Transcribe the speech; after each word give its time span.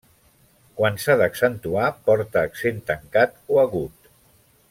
Quan 0.79 0.95
s'ha 1.03 1.15
d'accentuar 1.19 1.91
porta 2.09 2.43
accent 2.49 2.81
tancat 2.89 3.37
o 3.57 3.63
agut. 3.67 4.13